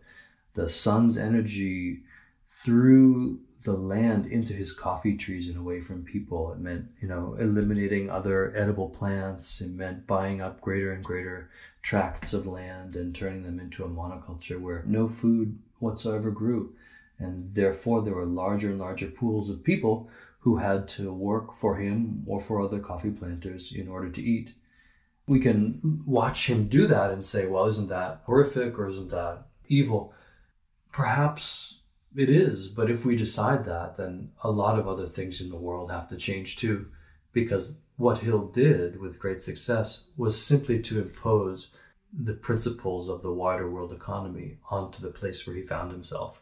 the 0.53 0.69
sun's 0.69 1.17
energy 1.17 2.03
through 2.63 3.39
the 3.63 3.73
land 3.73 4.25
into 4.25 4.53
his 4.53 4.71
coffee 4.71 5.15
trees 5.15 5.47
and 5.47 5.57
away 5.57 5.79
from 5.79 6.03
people. 6.03 6.51
It 6.51 6.59
meant, 6.59 6.85
you 7.01 7.07
know, 7.07 7.35
eliminating 7.39 8.09
other 8.09 8.55
edible 8.55 8.89
plants. 8.89 9.61
It 9.61 9.71
meant 9.71 10.07
buying 10.07 10.41
up 10.41 10.61
greater 10.61 10.91
and 10.91 11.03
greater 11.03 11.49
tracts 11.81 12.33
of 12.33 12.47
land 12.47 12.95
and 12.95 13.13
turning 13.13 13.43
them 13.43 13.59
into 13.59 13.83
a 13.83 13.89
monoculture 13.89 14.59
where 14.59 14.83
no 14.85 15.07
food 15.07 15.59
whatsoever 15.79 16.31
grew. 16.31 16.73
And 17.19 17.53
therefore, 17.53 18.01
there 18.01 18.13
were 18.13 18.27
larger 18.27 18.69
and 18.69 18.79
larger 18.79 19.07
pools 19.07 19.49
of 19.49 19.63
people 19.63 20.09
who 20.39 20.57
had 20.57 20.87
to 20.87 21.11
work 21.11 21.53
for 21.53 21.75
him 21.77 22.23
or 22.25 22.39
for 22.39 22.61
other 22.61 22.79
coffee 22.79 23.11
planters 23.11 23.73
in 23.73 23.87
order 23.87 24.09
to 24.09 24.21
eat. 24.21 24.53
We 25.27 25.39
can 25.39 26.03
watch 26.05 26.49
him 26.49 26.67
do 26.67 26.87
that 26.87 27.11
and 27.11 27.25
say, 27.25 27.47
well, 27.47 27.65
isn't 27.65 27.89
that 27.89 28.21
horrific 28.25 28.79
or 28.79 28.87
isn't 28.87 29.09
that 29.09 29.47
evil? 29.67 30.13
Perhaps 30.91 31.76
it 32.17 32.29
is, 32.29 32.67
but 32.67 32.89
if 32.89 33.05
we 33.05 33.15
decide 33.15 33.63
that, 33.65 33.97
then 33.97 34.31
a 34.43 34.51
lot 34.51 34.79
of 34.79 34.87
other 34.87 35.07
things 35.07 35.41
in 35.41 35.49
the 35.49 35.55
world 35.55 35.91
have 35.91 36.09
to 36.09 36.17
change 36.17 36.57
too, 36.57 36.87
because 37.31 37.77
what 37.97 38.19
Hill 38.19 38.47
did 38.47 38.99
with 38.99 39.19
great 39.19 39.41
success 39.41 40.07
was 40.17 40.41
simply 40.41 40.79
to 40.81 40.99
impose 40.99 41.71
the 42.13 42.33
principles 42.33 43.09
of 43.09 43.21
the 43.21 43.33
wider 43.33 43.69
world 43.69 43.91
economy 43.91 44.57
onto 44.69 45.01
the 45.01 45.09
place 45.09 45.45
where 45.45 45.55
he 45.55 45.61
found 45.61 45.91
himself, 45.91 46.41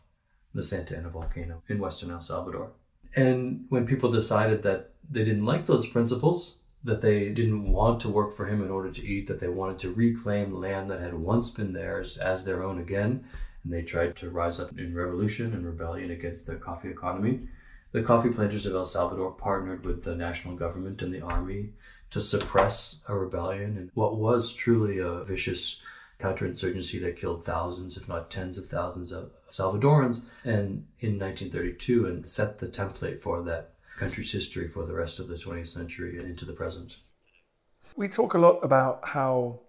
the 0.53 0.63
Santa 0.63 0.97
Ana 0.97 1.09
volcano 1.09 1.61
in 1.67 1.79
western 1.79 2.11
El 2.11 2.21
Salvador. 2.21 2.71
And 3.15 3.65
when 3.69 3.87
people 3.87 4.11
decided 4.11 4.61
that 4.63 4.91
they 5.09 5.23
didn't 5.23 5.45
like 5.45 5.65
those 5.65 5.87
principles, 5.87 6.59
that 6.83 7.01
they 7.01 7.29
didn't 7.29 7.71
want 7.71 7.99
to 8.01 8.09
work 8.09 8.33
for 8.33 8.45
him 8.45 8.61
in 8.61 8.69
order 8.69 8.91
to 8.91 9.05
eat, 9.05 9.27
that 9.27 9.39
they 9.39 9.47
wanted 9.47 9.79
to 9.79 9.93
reclaim 9.93 10.53
land 10.53 10.89
that 10.91 11.01
had 11.01 11.13
once 11.13 11.49
been 11.49 11.73
theirs 11.73 12.17
as 12.17 12.43
their 12.45 12.63
own 12.63 12.79
again, 12.79 13.25
and 13.65 13.73
they 13.73 13.81
tried 13.81 14.15
to 14.17 14.29
rise 14.29 14.59
up 14.59 14.77
in 14.77 14.95
revolution 14.95 15.53
and 15.53 15.65
rebellion 15.65 16.11
against 16.11 16.45
the 16.45 16.55
coffee 16.55 16.89
economy. 16.89 17.41
The 17.91 18.03
coffee 18.03 18.29
planters 18.29 18.65
of 18.65 18.75
El 18.75 18.85
Salvador 18.85 19.31
partnered 19.31 19.83
with 19.83 20.03
the 20.03 20.15
national 20.15 20.55
government 20.55 21.01
and 21.01 21.13
the 21.13 21.21
army 21.21 21.71
to 22.11 22.21
suppress 22.21 23.01
a 23.09 23.17
rebellion 23.17 23.77
and 23.77 23.89
what 23.95 24.17
was 24.17 24.53
truly 24.53 24.99
a 24.99 25.23
vicious 25.23 25.81
counterinsurgency 26.19 27.01
that 27.01 27.17
killed 27.17 27.43
thousands, 27.43 27.97
if 27.97 28.07
not 28.07 28.29
tens 28.29 28.57
of 28.57 28.67
thousands 28.67 29.11
of 29.11 29.31
Salvadorans, 29.51 30.21
and 30.43 30.85
in 30.99 31.19
1932, 31.19 32.05
and 32.05 32.27
set 32.27 32.59
the 32.59 32.67
template 32.67 33.21
for 33.21 33.41
that 33.43 33.71
country's 33.97 34.31
history 34.31 34.67
for 34.67 34.85
the 34.85 34.93
rest 34.93 35.19
of 35.19 35.27
the 35.27 35.35
20th 35.35 35.67
century 35.67 36.17
and 36.19 36.27
into 36.27 36.45
the 36.45 36.53
present. 36.53 36.97
We 37.95 38.07
talk 38.07 38.33
a 38.33 38.37
lot 38.37 38.59
about 38.63 38.99
how 39.09 39.61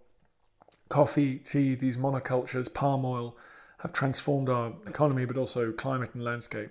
coffee, 0.88 1.38
tea, 1.38 1.74
these 1.74 1.96
monocultures, 1.96 2.72
palm 2.72 3.04
oil 3.04 3.36
have 3.86 3.92
transformed 3.92 4.48
our 4.48 4.72
economy, 4.86 5.24
but 5.24 5.36
also 5.36 5.70
climate 5.70 6.10
and 6.14 6.24
landscape. 6.24 6.70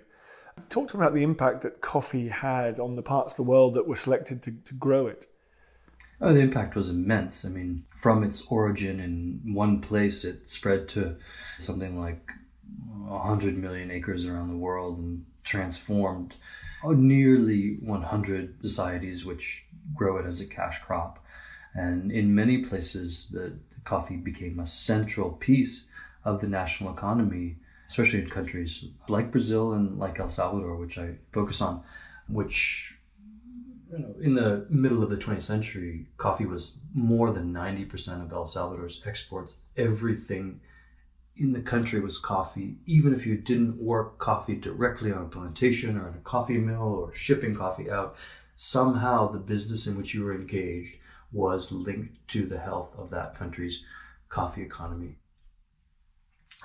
Talk 0.68 0.88
to 0.88 0.96
me 0.96 1.02
about 1.02 1.14
the 1.14 1.22
impact 1.22 1.62
that 1.62 1.80
coffee 1.80 2.28
had 2.28 2.78
on 2.78 2.94
the 2.94 3.02
parts 3.02 3.32
of 3.32 3.36
the 3.36 3.50
world 3.50 3.74
that 3.74 3.88
were 3.88 3.96
selected 3.96 4.42
to, 4.42 4.52
to 4.52 4.74
grow 4.74 5.06
it. 5.06 5.26
Oh, 6.20 6.32
the 6.32 6.40
impact 6.40 6.74
was 6.74 6.90
immense. 6.90 7.44
I 7.44 7.48
mean, 7.48 7.84
from 7.94 8.22
its 8.22 8.46
origin 8.50 9.00
in 9.00 9.54
one 9.54 9.80
place, 9.80 10.24
it 10.24 10.46
spread 10.48 10.88
to 10.90 11.16
something 11.58 11.98
like 11.98 12.30
100 13.06 13.56
million 13.56 13.90
acres 13.90 14.26
around 14.26 14.48
the 14.48 14.56
world 14.56 14.98
and 14.98 15.24
transformed 15.42 16.34
nearly 16.84 17.78
100 17.82 18.62
societies 18.62 19.24
which 19.24 19.66
grow 19.94 20.18
it 20.18 20.26
as 20.26 20.40
a 20.40 20.46
cash 20.46 20.80
crop. 20.82 21.24
And 21.74 22.12
in 22.12 22.34
many 22.34 22.58
places, 22.58 23.28
the 23.30 23.54
coffee 23.84 24.16
became 24.16 24.60
a 24.60 24.66
central 24.66 25.32
piece 25.32 25.86
of 26.26 26.40
the 26.40 26.48
national 26.48 26.92
economy, 26.92 27.56
especially 27.88 28.20
in 28.20 28.28
countries 28.28 28.84
like 29.08 29.30
Brazil 29.30 29.72
and 29.74 29.96
like 29.98 30.18
El 30.18 30.28
Salvador, 30.28 30.76
which 30.76 30.98
I 30.98 31.14
focus 31.32 31.62
on. 31.62 31.82
which 32.28 32.92
you 33.92 33.98
know, 34.00 34.14
in 34.20 34.34
the 34.34 34.66
middle 34.68 35.02
of 35.04 35.10
the 35.10 35.16
20th 35.16 35.42
century, 35.42 36.06
coffee 36.18 36.44
was 36.44 36.78
more 36.92 37.32
than 37.32 37.54
90% 37.54 38.24
of 38.24 38.32
El 38.32 38.44
Salvador's 38.44 39.00
exports. 39.06 39.58
Everything 39.76 40.60
in 41.36 41.52
the 41.52 41.60
country 41.60 42.00
was 42.00 42.18
coffee, 42.18 42.78
even 42.86 43.14
if 43.14 43.24
you 43.24 43.36
didn't 43.36 43.80
work 43.80 44.18
coffee 44.18 44.56
directly 44.56 45.12
on 45.12 45.22
a 45.22 45.28
plantation 45.28 45.96
or 45.96 46.08
in 46.08 46.14
a 46.14 46.24
coffee 46.24 46.58
mill 46.58 46.82
or 46.82 47.14
shipping 47.14 47.54
coffee 47.54 47.88
out, 47.88 48.16
somehow 48.56 49.30
the 49.30 49.38
business 49.38 49.86
in 49.86 49.96
which 49.96 50.12
you 50.14 50.24
were 50.24 50.34
engaged 50.34 50.96
was 51.30 51.70
linked 51.70 52.16
to 52.26 52.46
the 52.46 52.58
health 52.58 52.92
of 52.98 53.10
that 53.10 53.36
country's 53.36 53.84
coffee 54.28 54.62
economy. 54.62 55.16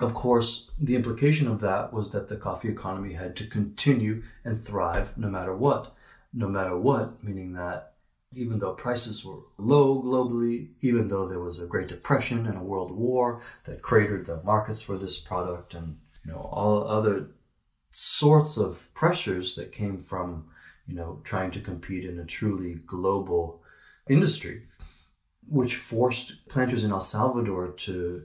Of 0.00 0.14
course, 0.14 0.70
the 0.78 0.96
implication 0.96 1.48
of 1.48 1.60
that 1.60 1.92
was 1.92 2.10
that 2.12 2.28
the 2.28 2.36
coffee 2.36 2.68
economy 2.68 3.12
had 3.12 3.36
to 3.36 3.46
continue 3.46 4.22
and 4.44 4.58
thrive 4.58 5.16
no 5.18 5.28
matter 5.28 5.54
what. 5.54 5.94
No 6.32 6.48
matter 6.48 6.76
what, 6.78 7.22
meaning 7.22 7.52
that 7.52 7.92
even 8.34 8.58
though 8.58 8.72
prices 8.72 9.24
were 9.24 9.40
low 9.58 10.02
globally, 10.02 10.68
even 10.80 11.08
though 11.08 11.28
there 11.28 11.40
was 11.40 11.58
a 11.58 11.66
Great 11.66 11.88
Depression 11.88 12.46
and 12.46 12.56
a 12.56 12.62
World 12.62 12.90
War 12.90 13.42
that 13.64 13.82
cratered 13.82 14.24
the 14.24 14.42
markets 14.42 14.80
for 14.80 14.96
this 14.96 15.18
product, 15.18 15.74
and 15.74 15.98
you 16.24 16.32
know 16.32 16.38
all 16.38 16.88
other 16.88 17.28
sorts 17.90 18.56
of 18.56 18.88
pressures 18.94 19.54
that 19.56 19.72
came 19.72 19.98
from 19.98 20.46
you 20.86 20.94
know 20.94 21.20
trying 21.24 21.50
to 21.50 21.60
compete 21.60 22.06
in 22.06 22.18
a 22.18 22.24
truly 22.24 22.76
global 22.86 23.62
industry, 24.08 24.62
which 25.46 25.76
forced 25.76 26.48
planters 26.48 26.84
in 26.84 26.92
El 26.92 27.00
Salvador 27.00 27.68
to 27.68 28.24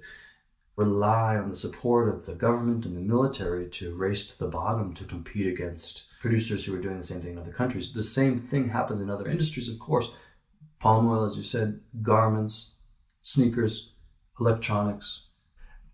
rely 0.77 1.36
on 1.38 1.50
the 1.50 1.55
support 1.55 2.07
of 2.07 2.25
the 2.25 2.36
government 2.36 2.86
and 2.86 2.96
the 2.96 3.01
military 3.01 3.67
to 3.67 3.96
race 3.96 4.27
to 4.27 4.39
the 4.39 4.48
bottom 4.48 4.93
to 4.93 5.03
compete 5.03 5.48
against 5.48 6.03
producers 6.19 6.63
who 6.63 6.75
are 6.75 6.79
doing 6.79 6.98
the 6.98 7.03
same 7.03 7.19
thing 7.19 7.34
in 7.34 7.39
other 7.39 7.51
countries. 7.51 7.91
The 7.91 8.03
same 8.03 8.38
thing 8.38 8.69
happens 8.69 9.01
in 9.01 9.10
other 9.10 9.27
industries, 9.27 9.69
of 9.69 9.79
course. 9.79 10.12
Palm 10.79 11.10
oil, 11.10 11.25
as 11.25 11.36
you 11.36 11.41
said, 11.41 11.79
garments, 12.03 12.75
sneakers, 13.22 13.93
electronics. 14.39 15.29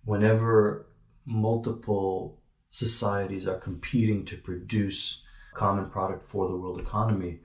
Whenever 0.03 0.87
multiple 1.25 2.41
societies 2.69 3.47
are 3.47 3.57
competing 3.57 4.25
to 4.25 4.35
produce 4.35 5.25
a 5.53 5.57
common 5.57 5.89
product 5.89 6.25
for 6.25 6.49
the 6.49 6.57
world 6.57 6.81
economy, 6.81 7.39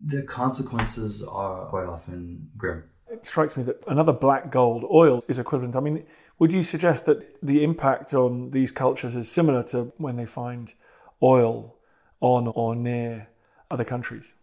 the 0.00 0.22
consequences 0.22 1.22
are 1.22 1.66
quite 1.66 1.84
often 1.84 2.48
grim. 2.56 2.84
It 3.10 3.26
strikes 3.26 3.54
me 3.56 3.64
that 3.64 3.84
another 3.86 4.12
black 4.12 4.50
gold 4.50 4.84
oil 4.90 5.22
is 5.28 5.38
equivalent. 5.38 5.76
I 5.76 5.80
mean, 5.80 6.06
would 6.38 6.52
you 6.52 6.62
suggest 6.62 7.06
that 7.06 7.36
the 7.42 7.62
impact 7.62 8.14
on 8.14 8.50
these 8.50 8.72
cultures 8.72 9.16
is 9.16 9.30
similar 9.30 9.62
to 9.64 9.92
when 9.96 10.16
they 10.16 10.26
find 10.26 10.74
oil 11.22 11.76
on 12.20 12.48
or 12.48 12.74
near 12.74 13.28
other 13.70 13.84
countries? 13.84 14.34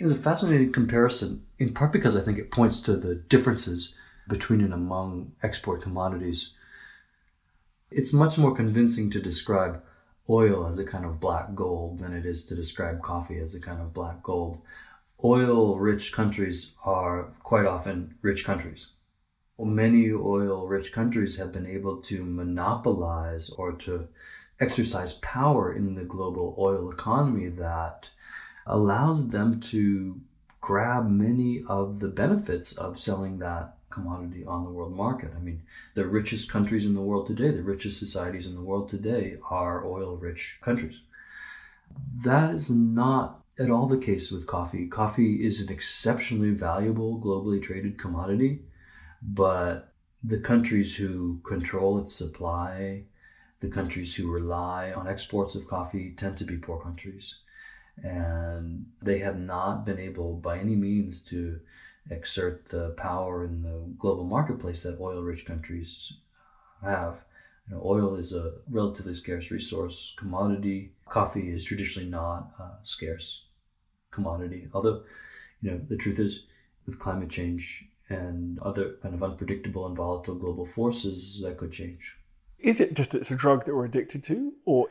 It's 0.00 0.12
a 0.12 0.16
fascinating 0.16 0.72
comparison, 0.72 1.46
in 1.58 1.72
part 1.72 1.92
because 1.92 2.16
I 2.16 2.20
think 2.20 2.38
it 2.38 2.50
points 2.50 2.80
to 2.80 2.96
the 2.96 3.14
differences 3.14 3.94
between 4.28 4.60
and 4.60 4.72
among 4.72 5.32
export 5.42 5.82
commodities. 5.82 6.54
It's 7.90 8.12
much 8.12 8.38
more 8.38 8.54
convincing 8.54 9.10
to 9.10 9.20
describe 9.20 9.82
oil 10.28 10.66
as 10.66 10.78
a 10.78 10.84
kind 10.84 11.04
of 11.04 11.20
black 11.20 11.54
gold 11.54 11.98
than 11.98 12.12
it 12.12 12.24
is 12.24 12.44
to 12.46 12.56
describe 12.56 13.02
coffee 13.02 13.38
as 13.38 13.54
a 13.54 13.60
kind 13.60 13.80
of 13.80 13.92
black 13.92 14.22
gold. 14.22 14.62
Oil 15.22 15.78
rich 15.78 16.12
countries 16.12 16.74
are 16.84 17.28
quite 17.42 17.66
often 17.66 18.14
rich 18.22 18.44
countries. 18.44 18.88
Well, 19.56 19.68
many 19.68 20.10
oil 20.10 20.66
rich 20.66 20.90
countries 20.92 21.36
have 21.38 21.52
been 21.52 21.66
able 21.66 21.98
to 22.02 22.24
monopolize 22.24 23.50
or 23.50 23.72
to 23.72 24.08
exercise 24.58 25.12
power 25.14 25.72
in 25.72 25.94
the 25.94 26.02
global 26.02 26.56
oil 26.58 26.90
economy 26.90 27.48
that 27.50 28.08
allows 28.66 29.28
them 29.28 29.60
to 29.60 30.20
grab 30.60 31.08
many 31.08 31.62
of 31.68 32.00
the 32.00 32.08
benefits 32.08 32.76
of 32.76 32.98
selling 32.98 33.38
that 33.38 33.76
commodity 33.90 34.44
on 34.44 34.64
the 34.64 34.70
world 34.70 34.96
market. 34.96 35.30
I 35.36 35.38
mean, 35.38 35.62
the 35.94 36.06
richest 36.06 36.50
countries 36.50 36.84
in 36.84 36.94
the 36.94 37.00
world 37.00 37.28
today, 37.28 37.50
the 37.50 37.62
richest 37.62 37.98
societies 37.98 38.46
in 38.46 38.54
the 38.54 38.62
world 38.62 38.88
today 38.88 39.36
are 39.50 39.86
oil 39.86 40.16
rich 40.16 40.58
countries. 40.62 41.00
That 42.24 42.54
is 42.54 42.70
not 42.70 43.40
at 43.56 43.70
all 43.70 43.86
the 43.86 43.98
case 43.98 44.32
with 44.32 44.48
coffee. 44.48 44.88
Coffee 44.88 45.46
is 45.46 45.60
an 45.60 45.72
exceptionally 45.72 46.50
valuable, 46.50 47.20
globally 47.20 47.62
traded 47.62 47.98
commodity, 47.98 48.62
but 49.24 49.92
the 50.24 50.38
countries 50.38 50.96
who 50.96 51.40
control 51.44 51.98
its 51.98 52.14
supply, 52.14 53.04
the 53.60 53.68
countries 53.68 54.14
who 54.14 54.28
rely 54.30 54.92
on 54.92 55.08
exports 55.08 55.56
of 55.56 55.66
coffee 55.66 56.10
tend 56.10 56.38
to 56.38 56.44
be 56.44 56.56
poor 56.58 56.78
countries. 56.78 57.36
And 58.02 58.86
they 59.02 59.18
have 59.18 59.36
not 59.36 59.84
been 59.84 59.98
able 59.98 60.34
by 60.34 60.58
any 60.58 60.76
means 60.76 61.20
to 61.24 61.60
exert 62.10 62.66
the 62.66 62.90
power 62.90 63.44
in 63.44 63.62
the 63.62 63.92
global 63.98 64.24
marketplace 64.24 64.82
that 64.84 65.00
oil 65.00 65.22
rich 65.22 65.44
countries 65.46 66.12
have. 66.82 67.24
You 67.68 67.74
know, 67.74 67.82
oil 67.84 68.14
is 68.16 68.32
a 68.32 68.52
relatively 68.68 69.14
scarce 69.14 69.50
resource 69.50 70.14
commodity. 70.16 70.90
Coffee 71.08 71.50
is 71.50 71.64
traditionally 71.64 72.08
not 72.08 72.50
a 72.58 72.78
scarce 72.82 73.42
commodity. 74.12 74.68
Although, 74.72 75.02
you 75.60 75.70
know, 75.72 75.80
the 75.88 75.96
truth 75.96 76.18
is, 76.18 76.40
with 76.86 76.98
climate 76.98 77.30
change 77.30 77.84
and 78.08 78.58
other 78.60 78.96
kind 79.02 79.14
of 79.14 79.22
unpredictable 79.22 79.86
and 79.86 79.96
volatile 79.96 80.34
global 80.34 80.66
forces, 80.66 81.40
that 81.42 81.56
could 81.56 81.72
change. 81.72 82.16
Is 82.58 82.80
it 82.80 82.94
just 82.94 83.14
it's 83.14 83.30
a 83.30 83.36
drug 83.36 83.64
that 83.64 83.74
we're 83.74 83.86
addicted 83.86 84.22
to, 84.24 84.52
or 84.64 84.88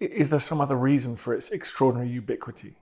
is 0.00 0.30
there 0.30 0.38
some 0.38 0.60
other 0.60 0.76
reason 0.76 1.16
for 1.16 1.34
its 1.34 1.50
extraordinary 1.50 2.10
ubiquity? 2.10 2.76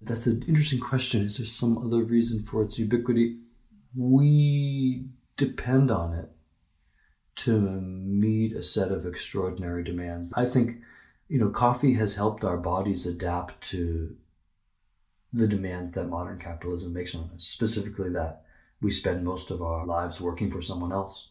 That's 0.00 0.26
an 0.26 0.42
interesting 0.46 0.80
question. 0.80 1.22
Is 1.22 1.38
there 1.38 1.46
some 1.46 1.78
other 1.78 2.02
reason 2.02 2.42
for 2.42 2.62
its 2.62 2.78
ubiquity? 2.78 3.38
We 3.96 5.06
depend 5.36 5.90
on 5.90 6.14
it 6.14 6.30
to 7.36 7.60
meet 7.60 8.52
a 8.52 8.62
set 8.62 8.92
of 8.92 9.06
extraordinary 9.06 9.82
demands. 9.82 10.32
I 10.36 10.44
think, 10.44 10.78
you 11.28 11.38
know, 11.38 11.48
coffee 11.48 11.94
has 11.94 12.14
helped 12.14 12.44
our 12.44 12.56
bodies 12.56 13.06
adapt 13.06 13.60
to 13.70 14.14
the 15.32 15.48
demands 15.48 15.92
that 15.92 16.04
modern 16.04 16.38
capitalism 16.38 16.92
makes 16.92 17.14
on 17.14 17.30
us, 17.34 17.44
specifically 17.44 18.10
that 18.10 18.43
we 18.84 18.90
spend 18.90 19.24
most 19.24 19.50
of 19.50 19.62
our 19.62 19.86
lives 19.86 20.20
working 20.20 20.50
for 20.50 20.60
someone 20.60 20.92
else. 20.92 21.28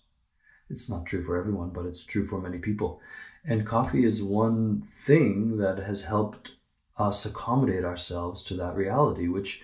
It's 0.71 0.89
not 0.89 1.05
true 1.05 1.21
for 1.21 1.37
everyone, 1.37 1.69
but 1.69 1.85
it's 1.85 2.03
true 2.03 2.25
for 2.25 2.41
many 2.41 2.57
people. 2.57 2.99
And 3.45 3.65
coffee 3.65 4.05
is 4.05 4.23
one 4.23 4.81
thing 4.81 5.57
that 5.57 5.77
has 5.77 6.03
helped 6.03 6.53
us 6.97 7.25
accommodate 7.25 7.85
ourselves 7.85 8.41
to 8.43 8.55
that 8.55 8.75
reality, 8.75 9.27
which, 9.27 9.61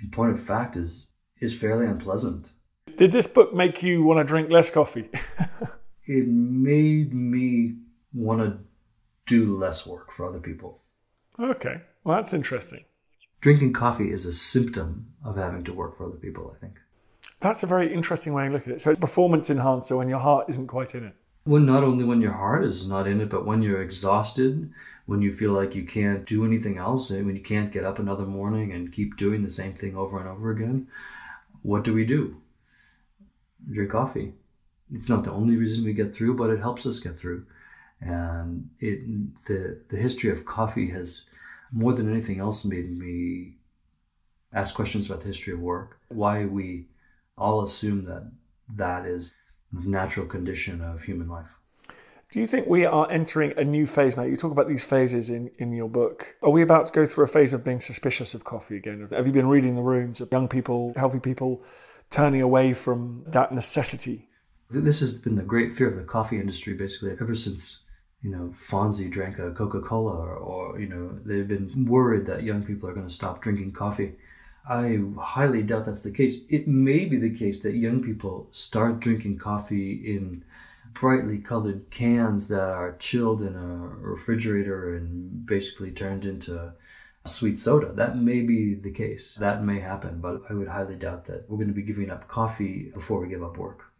in 0.00 0.10
point 0.10 0.30
of 0.30 0.40
fact, 0.40 0.76
is 0.76 1.08
is 1.40 1.52
fairly 1.52 1.84
unpleasant. 1.84 2.52
Did 2.96 3.10
this 3.10 3.26
book 3.26 3.52
make 3.52 3.82
you 3.82 4.04
want 4.04 4.20
to 4.20 4.24
drink 4.24 4.50
less 4.50 4.70
coffee? 4.70 5.10
it 6.06 6.28
made 6.28 7.12
me 7.12 7.74
want 8.12 8.40
to 8.40 8.58
do 9.26 9.58
less 9.58 9.84
work 9.84 10.12
for 10.12 10.26
other 10.26 10.38
people. 10.38 10.82
Okay, 11.40 11.80
well, 12.04 12.16
that's 12.16 12.32
interesting. 12.32 12.84
Drinking 13.40 13.72
coffee 13.72 14.12
is 14.12 14.24
a 14.26 14.32
symptom 14.32 15.08
of 15.24 15.36
having 15.36 15.64
to 15.64 15.72
work 15.72 15.98
for 15.98 16.06
other 16.06 16.16
people, 16.16 16.54
I 16.56 16.60
think. 16.60 16.78
That's 17.44 17.62
a 17.62 17.66
very 17.66 17.92
interesting 17.92 18.32
way 18.32 18.48
to 18.48 18.54
look 18.54 18.66
at 18.66 18.72
it. 18.72 18.80
So 18.80 18.90
it's 18.90 18.98
performance 18.98 19.50
enhancer 19.50 19.98
when 19.98 20.08
your 20.08 20.18
heart 20.18 20.46
isn't 20.48 20.66
quite 20.66 20.94
in 20.94 21.04
it. 21.04 21.14
When 21.44 21.66
not 21.66 21.84
only 21.84 22.02
when 22.02 22.22
your 22.22 22.32
heart 22.32 22.64
is 22.64 22.86
not 22.86 23.06
in 23.06 23.20
it, 23.20 23.28
but 23.28 23.44
when 23.44 23.60
you're 23.60 23.82
exhausted, 23.82 24.72
when 25.04 25.20
you 25.20 25.30
feel 25.30 25.52
like 25.52 25.74
you 25.74 25.84
can't 25.84 26.24
do 26.24 26.46
anything 26.46 26.78
else, 26.78 27.10
when 27.10 27.36
you 27.36 27.42
can't 27.42 27.70
get 27.70 27.84
up 27.84 27.98
another 27.98 28.24
morning 28.24 28.72
and 28.72 28.90
keep 28.90 29.18
doing 29.18 29.42
the 29.42 29.50
same 29.50 29.74
thing 29.74 29.94
over 29.94 30.18
and 30.18 30.26
over 30.26 30.52
again, 30.52 30.88
what 31.60 31.84
do 31.84 31.92
we 31.92 32.06
do? 32.06 32.40
Drink 33.70 33.90
coffee. 33.90 34.32
It's 34.90 35.10
not 35.10 35.24
the 35.24 35.32
only 35.32 35.56
reason 35.56 35.84
we 35.84 35.92
get 35.92 36.14
through, 36.14 36.36
but 36.36 36.48
it 36.48 36.60
helps 36.60 36.86
us 36.86 36.98
get 36.98 37.14
through. 37.14 37.44
And 38.00 38.70
it 38.80 39.00
the 39.44 39.80
the 39.90 39.98
history 39.98 40.30
of 40.30 40.46
coffee 40.46 40.88
has 40.92 41.26
more 41.70 41.92
than 41.92 42.10
anything 42.10 42.40
else 42.40 42.64
made 42.64 42.90
me 42.98 43.56
ask 44.54 44.74
questions 44.74 45.04
about 45.04 45.20
the 45.20 45.26
history 45.26 45.52
of 45.52 45.60
work, 45.60 45.98
why 46.08 46.46
we 46.46 46.86
all 47.36 47.62
assume 47.62 48.04
that 48.04 48.30
that 48.76 49.06
is 49.06 49.34
the 49.72 49.88
natural 49.88 50.26
condition 50.26 50.80
of 50.80 51.02
human 51.02 51.28
life. 51.28 51.48
Do 52.30 52.40
you 52.40 52.46
think 52.46 52.66
we 52.66 52.84
are 52.84 53.08
entering 53.10 53.54
a 53.56 53.62
new 53.62 53.86
phase 53.86 54.16
now? 54.16 54.24
You 54.24 54.36
talk 54.36 54.50
about 54.50 54.66
these 54.66 54.82
phases 54.82 55.30
in, 55.30 55.50
in 55.58 55.72
your 55.72 55.88
book. 55.88 56.34
Are 56.42 56.50
we 56.50 56.62
about 56.62 56.86
to 56.86 56.92
go 56.92 57.06
through 57.06 57.24
a 57.24 57.28
phase 57.28 57.52
of 57.52 57.62
being 57.62 57.78
suspicious 57.78 58.34
of 58.34 58.42
coffee 58.42 58.76
again? 58.76 59.08
Have 59.12 59.26
you 59.26 59.32
been 59.32 59.46
reading 59.46 59.76
the 59.76 59.82
rooms 59.82 60.20
of 60.20 60.32
young 60.32 60.48
people, 60.48 60.92
healthy 60.96 61.20
people 61.20 61.62
turning 62.10 62.42
away 62.42 62.72
from 62.72 63.22
that 63.28 63.52
necessity? 63.52 64.28
This 64.70 64.98
has 65.00 65.12
been 65.16 65.36
the 65.36 65.42
great 65.42 65.72
fear 65.72 65.86
of 65.88 65.96
the 65.96 66.02
coffee 66.02 66.40
industry 66.40 66.74
basically 66.74 67.12
ever 67.12 67.34
since 67.34 67.82
you 68.22 68.30
know 68.30 68.48
Fonzie 68.52 69.10
drank 69.10 69.38
a 69.38 69.52
Coca-Cola 69.52 70.12
or, 70.12 70.34
or 70.34 70.80
you 70.80 70.88
know 70.88 71.16
they've 71.24 71.46
been 71.46 71.84
worried 71.84 72.26
that 72.26 72.42
young 72.42 72.64
people 72.64 72.88
are 72.88 72.94
going 72.94 73.06
to 73.06 73.12
stop 73.12 73.42
drinking 73.42 73.72
coffee. 73.72 74.14
I 74.68 75.00
highly 75.18 75.62
doubt 75.62 75.84
that's 75.84 76.02
the 76.02 76.10
case. 76.10 76.44
It 76.48 76.66
may 76.66 77.04
be 77.04 77.18
the 77.18 77.34
case 77.34 77.60
that 77.60 77.74
young 77.74 78.02
people 78.02 78.48
start 78.50 79.00
drinking 79.00 79.38
coffee 79.38 80.16
in 80.16 80.44
brightly 80.94 81.38
colored 81.38 81.90
cans 81.90 82.48
that 82.48 82.60
are 82.60 82.96
chilled 82.98 83.42
in 83.42 83.54
a 83.54 83.76
refrigerator 83.98 84.96
and 84.96 85.44
basically 85.44 85.90
turned 85.90 86.24
into 86.24 86.72
sweet 87.26 87.58
soda. 87.58 87.92
That 87.92 88.16
may 88.16 88.40
be 88.40 88.74
the 88.74 88.90
case. 88.90 89.34
That 89.34 89.64
may 89.64 89.80
happen, 89.80 90.20
but 90.20 90.42
I 90.48 90.54
would 90.54 90.68
highly 90.68 90.94
doubt 90.94 91.26
that 91.26 91.48
we're 91.48 91.58
going 91.58 91.68
to 91.68 91.74
be 91.74 91.82
giving 91.82 92.10
up 92.10 92.28
coffee 92.28 92.90
before 92.94 93.20
we 93.20 93.28
give 93.28 93.42
up 93.42 93.58
work. 93.58 93.92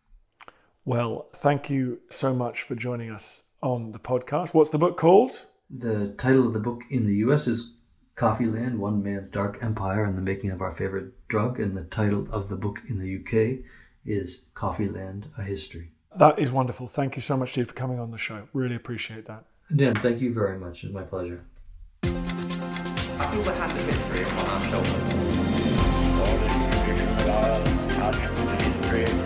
Well, 0.84 1.28
thank 1.34 1.68
you 1.68 2.00
so 2.10 2.34
much 2.34 2.62
for 2.62 2.74
joining 2.74 3.10
us 3.10 3.44
on 3.62 3.92
the 3.92 3.98
podcast. 3.98 4.54
What's 4.54 4.70
the 4.70 4.78
book 4.78 4.96
called? 4.96 5.46
The 5.70 6.08
title 6.18 6.46
of 6.46 6.52
the 6.52 6.58
book 6.58 6.82
in 6.90 7.06
the 7.06 7.16
US 7.16 7.48
is 7.48 7.76
Coffee 8.16 8.46
Land 8.46 8.78
One 8.78 9.02
Man's 9.02 9.28
Dark 9.28 9.58
Empire 9.60 10.04
and 10.04 10.16
the 10.16 10.22
Making 10.22 10.52
of 10.52 10.62
Our 10.62 10.70
Favorite 10.70 11.12
Drug. 11.26 11.58
And 11.58 11.76
the 11.76 11.82
title 11.82 12.28
of 12.30 12.48
the 12.48 12.54
book 12.54 12.80
in 12.88 13.00
the 13.00 13.16
UK 13.16 13.64
is 14.06 14.44
Coffee 14.54 14.88
Land 14.88 15.26
A 15.36 15.42
History. 15.42 15.90
That 16.16 16.38
is 16.38 16.52
wonderful. 16.52 16.86
Thank 16.86 17.16
you 17.16 17.22
so 17.22 17.36
much, 17.36 17.50
Steve, 17.52 17.66
for 17.68 17.74
coming 17.74 17.98
on 17.98 18.12
the 18.12 18.18
show. 18.18 18.46
Really 18.52 18.76
appreciate 18.76 19.26
that. 19.26 19.46
Dan, 19.74 19.96
thank 19.96 20.20
you 20.20 20.32
very 20.32 20.56
much. 20.58 20.84
It's 20.84 20.92
my 20.92 21.02
pleasure. 21.02 21.44
I 22.04 22.06
feel 23.32 23.42
the 23.42 23.52
hand 23.52 23.78
of 23.78 23.84
history 23.84 24.22
upon 24.22 24.46
our 24.46 24.60
shoulders. 24.70 24.92
All 26.20 26.36
the 26.38 26.46
information 26.54 27.18
style, 27.18 27.66
and 27.66 28.48
the 28.48 28.56
history, 28.62 29.04
and 29.06 29.20